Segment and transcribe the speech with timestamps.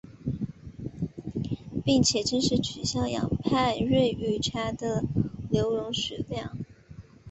[1.85, 5.03] 并且正式取消氟派瑞于茶的
[5.51, 6.57] 留容许量。